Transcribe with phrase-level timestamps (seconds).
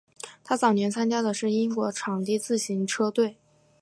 [0.43, 3.37] 他早年参加的是英国场地自行车队。